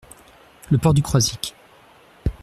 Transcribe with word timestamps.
Le 0.71 0.79
port 0.79 0.95
du 0.95 1.03
Croisic. 1.03 1.53